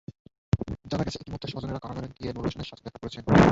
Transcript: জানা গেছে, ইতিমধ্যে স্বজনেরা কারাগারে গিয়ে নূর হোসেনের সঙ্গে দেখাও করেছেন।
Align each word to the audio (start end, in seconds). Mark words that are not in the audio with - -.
জানা 0.91 1.03
গেছে, 1.05 1.19
ইতিমধ্যে 1.21 1.51
স্বজনেরা 1.51 1.83
কারাগারে 1.83 2.07
গিয়ে 2.17 2.31
নূর 2.33 2.45
হোসেনের 2.47 2.67
সঙ্গে 2.69 2.83
দেখাও 2.85 3.01
করেছেন। 3.01 3.23